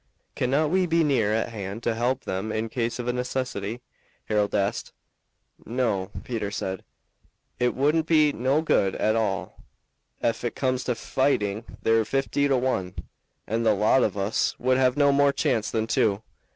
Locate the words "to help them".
1.83-2.51